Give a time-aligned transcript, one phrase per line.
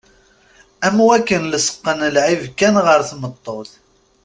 [0.85, 3.71] Am wakken lesqen lɛib kan ɣer tmeṭṭut.